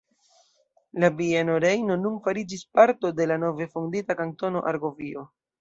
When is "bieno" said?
1.19-1.57